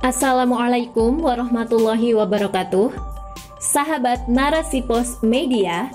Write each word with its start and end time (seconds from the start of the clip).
Assalamualaikum 0.00 1.20
warahmatullahi 1.20 2.16
wabarakatuh. 2.16 2.88
Sahabat 3.60 4.24
Narasi 4.32 4.80
Pos 4.80 5.20
Media, 5.20 5.92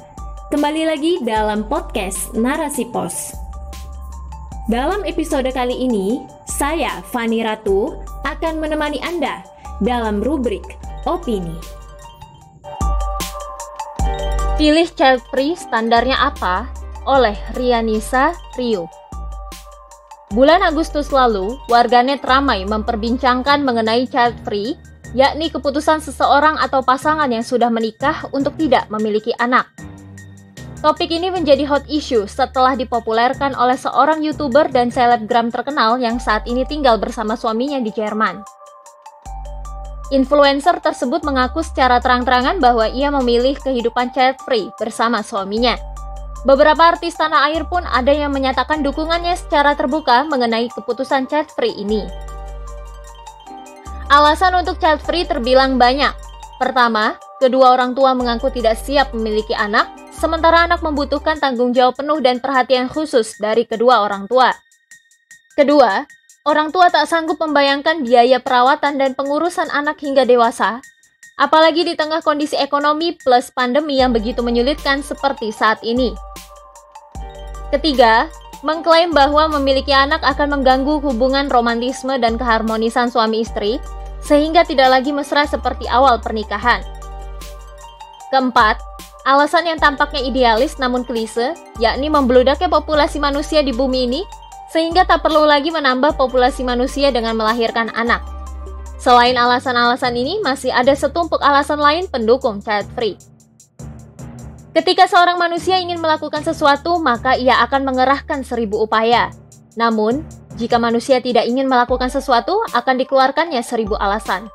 kembali 0.54 0.86
lagi 0.86 1.18
dalam 1.26 1.66
podcast 1.66 2.30
Narasi 2.38 2.86
Pos. 2.94 3.34
Dalam 4.70 5.02
episode 5.10 5.50
kali 5.50 5.90
ini, 5.90 6.22
saya 6.46 7.02
Fani 7.10 7.42
Ratu 7.42 7.98
akan 8.30 8.62
menemani 8.62 9.02
Anda 9.02 9.42
dalam 9.82 10.22
rubrik 10.22 10.78
opini. 11.10 11.58
Pilih 14.62 14.86
child 14.94 15.26
free 15.34 15.58
standarnya 15.58 16.30
apa? 16.30 16.70
Oleh 17.10 17.34
Rianisa 17.58 18.38
Rio. 18.54 19.05
Bulan 20.34 20.66
Agustus 20.66 21.14
lalu, 21.14 21.54
warganet 21.70 22.26
ramai 22.26 22.66
memperbincangkan 22.66 23.62
mengenai 23.62 24.10
child 24.10 24.34
free, 24.42 24.74
yakni 25.14 25.54
keputusan 25.54 26.02
seseorang 26.02 26.58
atau 26.58 26.82
pasangan 26.82 27.30
yang 27.30 27.46
sudah 27.46 27.70
menikah 27.70 28.26
untuk 28.34 28.58
tidak 28.58 28.90
memiliki 28.90 29.30
anak. 29.38 29.70
Topik 30.82 31.14
ini 31.14 31.30
menjadi 31.30 31.70
hot 31.70 31.86
issue 31.86 32.26
setelah 32.26 32.74
dipopulerkan 32.74 33.54
oleh 33.54 33.78
seorang 33.78 34.26
YouTuber 34.26 34.74
dan 34.74 34.90
selebgram 34.90 35.54
terkenal 35.54 36.02
yang 36.02 36.18
saat 36.18 36.46
ini 36.50 36.66
tinggal 36.66 36.98
bersama 36.98 37.38
suaminya 37.38 37.78
di 37.78 37.94
Jerman. 37.94 38.42
Influencer 40.10 40.82
tersebut 40.82 41.22
mengaku 41.26 41.66
secara 41.66 42.02
terang-terangan 42.02 42.62
bahwa 42.62 42.86
ia 42.90 43.10
memilih 43.10 43.58
kehidupan 43.62 44.14
child 44.14 44.38
free 44.46 44.70
bersama 44.78 45.22
suaminya. 45.26 45.95
Beberapa 46.46 46.94
artis 46.94 47.18
tanah 47.18 47.50
air 47.50 47.66
pun 47.66 47.82
ada 47.82 48.14
yang 48.14 48.30
menyatakan 48.30 48.86
dukungannya 48.86 49.34
secara 49.34 49.74
terbuka 49.74 50.30
mengenai 50.30 50.70
keputusan 50.70 51.26
child 51.26 51.50
free 51.50 51.74
ini. 51.74 52.06
Alasan 54.14 54.54
untuk 54.54 54.78
child 54.78 55.02
free 55.02 55.26
terbilang 55.26 55.82
banyak. 55.82 56.14
Pertama, 56.62 57.18
kedua 57.42 57.74
orang 57.74 57.98
tua 57.98 58.14
mengaku 58.14 58.54
tidak 58.54 58.78
siap 58.78 59.10
memiliki 59.18 59.58
anak, 59.58 59.90
sementara 60.14 60.70
anak 60.70 60.86
membutuhkan 60.86 61.42
tanggung 61.42 61.74
jawab 61.74 61.98
penuh 61.98 62.22
dan 62.22 62.38
perhatian 62.38 62.94
khusus 62.94 63.42
dari 63.42 63.66
kedua 63.66 64.06
orang 64.06 64.30
tua. 64.30 64.54
Kedua, 65.58 66.06
orang 66.46 66.70
tua 66.70 66.94
tak 66.94 67.10
sanggup 67.10 67.42
membayangkan 67.42 68.06
biaya 68.06 68.38
perawatan 68.38 69.02
dan 69.02 69.18
pengurusan 69.18 69.74
anak 69.74 69.98
hingga 69.98 70.30
dewasa, 70.30 70.86
apalagi 71.36 71.84
di 71.84 71.94
tengah 72.00 72.24
kondisi 72.24 72.56
ekonomi 72.56 73.16
plus 73.16 73.52
pandemi 73.52 74.00
yang 74.00 74.16
begitu 74.16 74.40
menyulitkan 74.40 75.04
seperti 75.04 75.52
saat 75.52 75.80
ini. 75.84 76.16
Ketiga, 77.72 78.32
mengklaim 78.64 79.12
bahwa 79.12 79.52
memiliki 79.60 79.92
anak 79.92 80.24
akan 80.24 80.60
mengganggu 80.60 81.04
hubungan 81.04 81.52
romantisme 81.52 82.16
dan 82.18 82.40
keharmonisan 82.40 83.12
suami 83.12 83.44
istri, 83.44 83.84
sehingga 84.24 84.64
tidak 84.64 84.90
lagi 84.90 85.12
mesra 85.12 85.44
seperti 85.44 85.86
awal 85.92 86.18
pernikahan. 86.24 86.82
Keempat, 88.32 88.80
alasan 89.28 89.68
yang 89.68 89.78
tampaknya 89.78 90.24
idealis 90.24 90.80
namun 90.80 91.04
klise, 91.04 91.54
yakni 91.78 92.08
membludaknya 92.08 92.72
populasi 92.72 93.20
manusia 93.20 93.60
di 93.60 93.76
bumi 93.76 94.08
ini, 94.08 94.22
sehingga 94.72 95.04
tak 95.06 95.22
perlu 95.22 95.46
lagi 95.46 95.70
menambah 95.70 96.18
populasi 96.18 96.64
manusia 96.66 97.12
dengan 97.14 97.38
melahirkan 97.38 97.92
anak. 97.94 98.35
Selain 99.06 99.38
alasan-alasan 99.38 100.18
ini, 100.18 100.42
masih 100.42 100.74
ada 100.74 100.90
setumpuk 100.98 101.38
alasan 101.38 101.78
lain 101.78 102.10
pendukung 102.10 102.58
child 102.58 102.90
free. 102.98 103.14
Ketika 104.74 105.06
seorang 105.06 105.38
manusia 105.38 105.78
ingin 105.78 106.02
melakukan 106.02 106.42
sesuatu, 106.42 106.98
maka 106.98 107.38
ia 107.38 107.62
akan 107.70 107.86
mengerahkan 107.86 108.42
seribu 108.42 108.82
upaya. 108.82 109.30
Namun, 109.78 110.26
jika 110.58 110.82
manusia 110.82 111.22
tidak 111.22 111.46
ingin 111.46 111.70
melakukan 111.70 112.10
sesuatu, 112.10 112.66
akan 112.74 112.98
dikeluarkannya 112.98 113.62
seribu 113.62 113.94
alasan. 113.94 114.50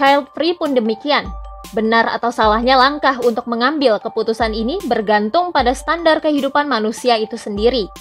Child 0.00 0.32
free 0.32 0.56
pun 0.56 0.72
demikian. 0.72 1.28
Benar 1.76 2.08
atau 2.08 2.32
salahnya 2.32 2.80
langkah 2.80 3.20
untuk 3.20 3.44
mengambil 3.44 4.00
keputusan 4.00 4.56
ini 4.56 4.80
bergantung 4.88 5.52
pada 5.52 5.76
standar 5.76 6.24
kehidupan 6.24 6.64
manusia 6.64 7.20
itu 7.20 7.36
sendiri. 7.36 7.92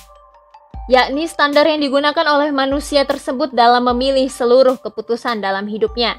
Yakni 0.88 1.28
standar 1.28 1.68
yang 1.68 1.84
digunakan 1.84 2.24
oleh 2.32 2.56
manusia 2.56 3.04
tersebut 3.04 3.52
dalam 3.52 3.84
memilih 3.92 4.32
seluruh 4.32 4.80
keputusan 4.80 5.44
dalam 5.44 5.68
hidupnya. 5.68 6.16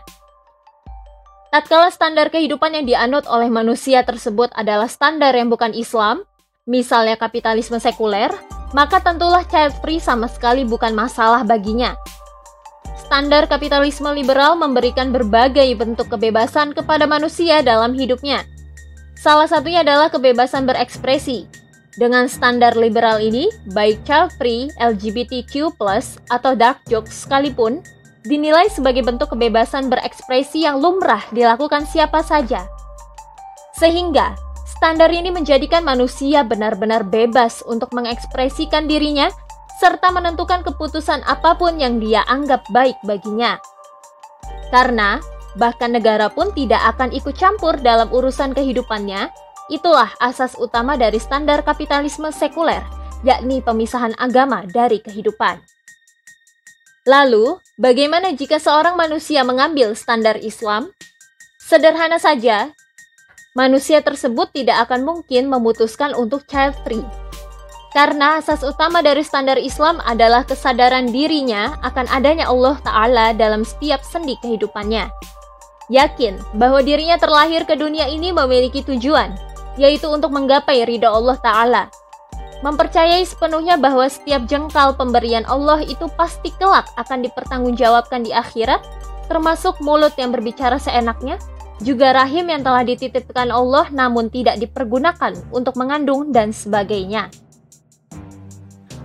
Tatkala 1.49 1.89
standar 1.89 2.29
kehidupan 2.29 2.77
yang 2.77 2.85
dianut 2.85 3.25
oleh 3.25 3.49
manusia 3.49 4.05
tersebut 4.05 4.53
adalah 4.53 4.85
standar 4.85 5.33
yang 5.33 5.49
bukan 5.49 5.73
Islam, 5.73 6.21
misalnya 6.69 7.17
kapitalisme 7.17 7.81
sekuler, 7.81 8.29
maka 8.77 9.01
tentulah 9.01 9.41
child 9.49 9.73
free 9.81 9.97
sama 9.97 10.29
sekali 10.29 10.69
bukan 10.69 10.93
masalah 10.93 11.41
baginya. 11.49 11.97
Standar 13.09 13.49
kapitalisme 13.49 14.13
liberal 14.13 14.53
memberikan 14.61 15.09
berbagai 15.09 15.65
bentuk 15.81 16.13
kebebasan 16.13 16.77
kepada 16.77 17.09
manusia 17.09 17.65
dalam 17.65 17.97
hidupnya. 17.97 18.45
Salah 19.17 19.49
satunya 19.49 19.81
adalah 19.81 20.13
kebebasan 20.13 20.69
berekspresi. 20.69 21.49
Dengan 21.99 22.31
standar 22.31 22.79
liberal 22.79 23.19
ini, 23.19 23.51
baik 23.75 24.07
child 24.07 24.31
free, 24.39 24.71
LGBTQ+, 24.79 25.75
atau 26.31 26.55
dark 26.55 26.79
jokes 26.87 27.27
sekalipun, 27.27 27.83
dinilai 28.23 28.71
sebagai 28.71 29.03
bentuk 29.03 29.35
kebebasan 29.35 29.91
berekspresi 29.91 30.63
yang 30.63 30.79
lumrah 30.79 31.27
dilakukan 31.35 31.91
siapa 31.91 32.23
saja. 32.23 32.71
Sehingga, 33.75 34.39
standar 34.63 35.11
ini 35.11 35.35
menjadikan 35.35 35.83
manusia 35.83 36.47
benar-benar 36.47 37.03
bebas 37.03 37.67
untuk 37.67 37.91
mengekspresikan 37.91 38.87
dirinya 38.87 39.27
serta 39.83 40.15
menentukan 40.15 40.63
keputusan 40.63 41.27
apa 41.27 41.59
pun 41.59 41.83
yang 41.83 41.99
dia 41.99 42.23
anggap 42.31 42.63
baik 42.71 42.95
baginya. 43.03 43.59
Karena, 44.71 45.19
bahkan 45.59 45.91
negara 45.91 46.31
pun 46.31 46.55
tidak 46.55 46.95
akan 46.95 47.11
ikut 47.11 47.35
campur 47.35 47.75
dalam 47.83 48.07
urusan 48.15 48.55
kehidupannya, 48.55 49.48
itulah 49.69 50.13
asas 50.21 50.57
utama 50.57 50.97
dari 50.99 51.21
standar 51.21 51.65
kapitalisme 51.65 52.29
sekuler, 52.33 52.83
yakni 53.23 53.61
pemisahan 53.65 54.17
agama 54.17 54.65
dari 54.69 55.01
kehidupan. 55.01 55.61
Lalu, 57.09 57.57
bagaimana 57.81 58.37
jika 58.37 58.61
seorang 58.61 58.93
manusia 58.93 59.41
mengambil 59.41 59.97
standar 59.97 60.37
Islam? 60.45 60.93
Sederhana 61.57 62.21
saja, 62.21 62.73
manusia 63.57 64.05
tersebut 64.05 64.53
tidak 64.53 64.89
akan 64.89 65.09
mungkin 65.09 65.49
memutuskan 65.49 66.13
untuk 66.13 66.45
child 66.45 66.77
free. 66.85 67.05
Karena 67.97 68.37
asas 68.37 68.61
utama 68.61 69.01
dari 69.01 69.25
standar 69.25 69.57
Islam 69.57 70.05
adalah 70.05 70.45
kesadaran 70.45 71.09
dirinya 71.09 71.81
akan 71.81 72.05
adanya 72.13 72.45
Allah 72.53 72.77
Ta'ala 72.85 73.27
dalam 73.33 73.65
setiap 73.65 74.05
sendi 74.05 74.37
kehidupannya. 74.45 75.09
Yakin 75.89 76.37
bahwa 76.61 76.85
dirinya 76.85 77.17
terlahir 77.17 77.65
ke 77.65 77.73
dunia 77.73 78.05
ini 78.13 78.29
memiliki 78.29 78.85
tujuan, 78.85 79.33
yaitu 79.79 80.11
untuk 80.11 80.35
menggapai 80.35 80.83
ridha 80.85 81.09
Allah 81.09 81.39
Ta'ala 81.39 81.85
mempercayai 82.63 83.23
sepenuhnya 83.23 83.79
bahwa 83.79 84.07
setiap 84.11 84.47
jengkal 84.51 84.95
pemberian 84.99 85.47
Allah 85.47 85.83
itu 85.87 86.11
pasti 86.19 86.51
kelak 86.59 86.91
akan 86.99 87.23
dipertanggungjawabkan 87.23 88.27
di 88.27 88.35
akhirat, 88.35 88.83
termasuk 89.31 89.79
mulut 89.79 90.15
yang 90.19 90.35
berbicara 90.35 90.81
seenaknya, 90.81 91.39
juga 91.79 92.11
rahim 92.11 92.51
yang 92.51 92.67
telah 92.67 92.83
dititipkan 92.83 93.55
Allah 93.55 93.87
namun 93.95 94.27
tidak 94.27 94.59
dipergunakan 94.59 95.39
untuk 95.55 95.79
mengandung 95.79 96.35
dan 96.35 96.51
sebagainya. 96.51 97.31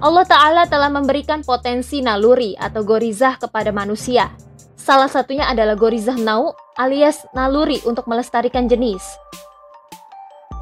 Allah 0.03 0.25
Ta'ala 0.27 0.63
telah 0.67 0.91
memberikan 0.91 1.45
potensi 1.45 2.03
naluri 2.03 2.57
atau 2.59 2.83
gorizah 2.83 3.39
kepada 3.39 3.71
manusia. 3.71 4.35
Salah 4.75 5.07
satunya 5.07 5.47
adalah 5.47 5.79
gorizah 5.79 6.19
nau 6.19 6.51
alias 6.75 7.23
naluri 7.31 7.79
untuk 7.87 8.03
melestarikan 8.09 8.67
jenis. 8.67 9.05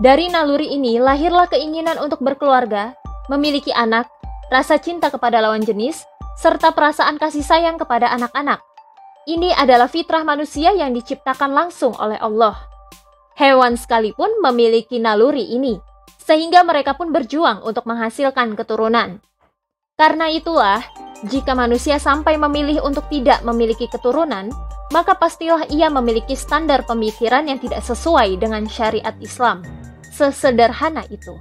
Dari 0.02 0.34
naluri 0.34 0.74
ini 0.74 0.98
lahirlah 0.98 1.46
keinginan 1.46 2.02
untuk 2.02 2.26
berkeluarga, 2.26 2.98
memiliki 3.30 3.70
anak, 3.70 4.10
rasa 4.50 4.82
cinta 4.82 5.14
kepada 5.14 5.38
lawan 5.38 5.62
jenis, 5.62 6.02
serta 6.42 6.74
perasaan 6.74 7.22
kasih 7.22 7.46
sayang 7.46 7.78
kepada 7.78 8.10
anak-anak. 8.10 8.66
Ini 9.30 9.54
adalah 9.54 9.86
fitrah 9.86 10.26
manusia 10.26 10.74
yang 10.74 10.98
diciptakan 10.98 11.54
langsung 11.54 11.94
oleh 12.02 12.18
Allah. 12.18 12.58
Hewan 13.38 13.78
sekalipun 13.78 14.42
memiliki 14.42 14.98
naluri 14.98 15.54
ini, 15.54 15.78
sehingga 16.18 16.66
mereka 16.66 16.98
pun 16.98 17.14
berjuang 17.14 17.62
untuk 17.62 17.86
menghasilkan 17.86 18.58
keturunan. 18.58 19.22
Karena 20.02 20.34
itulah, 20.34 20.82
jika 21.30 21.54
manusia 21.54 22.02
sampai 22.02 22.42
memilih 22.42 22.82
untuk 22.82 23.06
tidak 23.14 23.46
memiliki 23.46 23.86
keturunan, 23.86 24.50
maka 24.90 25.14
pastilah 25.14 25.70
ia 25.70 25.94
memiliki 25.94 26.34
standar 26.34 26.90
pemikiran 26.90 27.46
yang 27.46 27.62
tidak 27.62 27.86
sesuai 27.86 28.42
dengan 28.42 28.66
syariat 28.66 29.14
Islam 29.22 29.81
sesederhana 30.22 31.02
itu. 31.10 31.34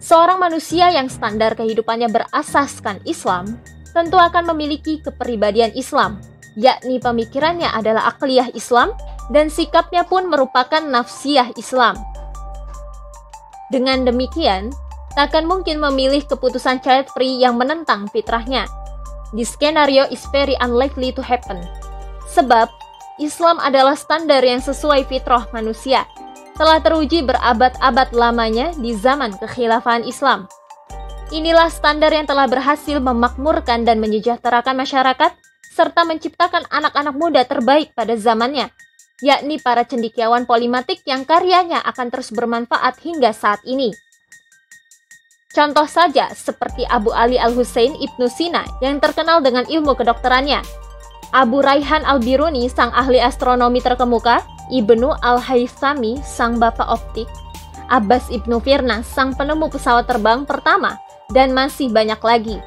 Seorang 0.00 0.40
manusia 0.40 0.88
yang 0.88 1.12
standar 1.12 1.52
kehidupannya 1.52 2.08
berasaskan 2.08 3.04
Islam 3.04 3.60
tentu 3.92 4.16
akan 4.16 4.56
memiliki 4.56 5.04
kepribadian 5.04 5.76
Islam, 5.76 6.18
yakni 6.56 6.96
pemikirannya 6.96 7.68
adalah 7.68 8.16
akliyah 8.16 8.48
Islam 8.56 8.96
dan 9.28 9.52
sikapnya 9.52 10.08
pun 10.08 10.32
merupakan 10.32 10.80
nafsiyah 10.80 11.52
Islam. 11.60 12.00
Dengan 13.68 14.08
demikian, 14.08 14.72
takkan 15.12 15.44
mungkin 15.44 15.76
memilih 15.76 16.24
keputusan 16.24 16.80
child 16.80 17.12
free 17.12 17.36
yang 17.36 17.60
menentang 17.60 18.08
fitrahnya. 18.10 18.64
this 19.32 19.56
scenario 19.56 20.04
is 20.12 20.20
very 20.30 20.54
unlikely 20.60 21.10
to 21.12 21.24
happen. 21.24 21.58
Sebab, 22.32 22.68
Islam 23.20 23.60
adalah 23.60 23.96
standar 23.96 24.44
yang 24.44 24.60
sesuai 24.60 25.08
fitrah 25.08 25.48
manusia, 25.52 26.04
telah 26.56 26.78
teruji 26.84 27.24
berabad-abad 27.24 28.12
lamanya 28.12 28.72
di 28.76 28.92
zaman 28.92 29.36
kekhilafahan 29.40 30.04
Islam. 30.04 30.48
Inilah 31.32 31.72
standar 31.72 32.12
yang 32.12 32.28
telah 32.28 32.44
berhasil 32.44 33.00
memakmurkan 33.00 33.88
dan 33.88 33.96
menyejahterakan 34.04 34.76
masyarakat 34.76 35.32
serta 35.72 36.04
menciptakan 36.04 36.68
anak-anak 36.68 37.16
muda 37.16 37.42
terbaik 37.48 37.96
pada 37.96 38.12
zamannya, 38.20 38.68
yakni 39.24 39.56
para 39.56 39.88
cendikiawan 39.88 40.44
polimatik 40.44 41.00
yang 41.08 41.24
karyanya 41.24 41.80
akan 41.88 42.12
terus 42.12 42.28
bermanfaat 42.36 43.00
hingga 43.00 43.32
saat 43.32 43.64
ini. 43.64 43.96
Contoh 45.52 45.88
saja 45.88 46.32
seperti 46.32 46.84
Abu 46.88 47.12
Ali 47.12 47.40
Al-Husain 47.40 47.96
Ibnu 47.96 48.28
Sina 48.28 48.64
yang 48.84 49.00
terkenal 49.00 49.40
dengan 49.40 49.64
ilmu 49.68 49.96
kedokterannya, 49.96 50.60
Abu 51.32 51.64
Raihan 51.64 52.04
Al-Biruni 52.04 52.68
sang 52.68 52.92
ahli 52.92 53.16
astronomi 53.16 53.80
terkemuka, 53.80 54.44
Ibnu 54.68 55.16
Al-Haythami 55.24 56.20
sang 56.20 56.60
bapak 56.60 56.84
optik, 56.84 57.24
Abbas 57.88 58.28
Ibnu 58.28 58.60
Firnas 58.60 59.08
sang 59.08 59.32
penemu 59.32 59.72
pesawat 59.72 60.04
terbang 60.04 60.44
pertama, 60.44 61.00
dan 61.32 61.56
masih 61.56 61.88
banyak 61.88 62.20
lagi. 62.20 62.60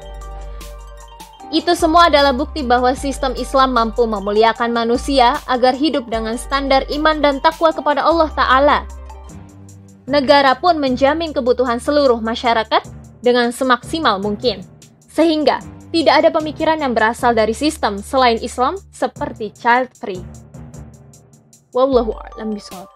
Itu 1.54 1.78
semua 1.78 2.10
adalah 2.10 2.34
bukti 2.34 2.66
bahwa 2.66 2.90
sistem 2.98 3.30
Islam 3.38 3.70
mampu 3.70 4.02
memuliakan 4.02 4.74
manusia 4.74 5.38
agar 5.46 5.78
hidup 5.78 6.10
dengan 6.10 6.34
standar 6.34 6.82
iman 6.90 7.22
dan 7.22 7.38
takwa 7.38 7.70
kepada 7.70 8.02
Allah 8.02 8.30
Ta'ala. 8.34 8.78
Negara 10.10 10.58
pun 10.58 10.82
menjamin 10.82 11.30
kebutuhan 11.30 11.78
seluruh 11.78 12.18
masyarakat 12.18 12.82
dengan 13.22 13.54
semaksimal 13.54 14.18
mungkin. 14.18 14.66
Sehingga 15.06 15.62
tidak 15.94 16.14
ada 16.24 16.30
pemikiran 16.34 16.80
yang 16.80 16.92
berasal 16.96 17.36
dari 17.36 17.54
sistem 17.54 18.00
selain 18.02 18.40
Islam 18.42 18.74
seperti 18.90 19.54
child 19.54 19.92
free. 19.94 20.22
Wallahu 21.76 22.16
a'lam 22.16 22.56
bishawab. 22.56 22.95